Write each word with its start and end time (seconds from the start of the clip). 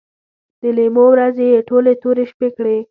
د 0.61 0.63
لیمو 0.77 1.05
ورځې 1.13 1.45
یې 1.53 1.59
ټولې 1.69 1.93
تورې 2.01 2.23
شپې 2.31 2.49
کړې 2.55 2.77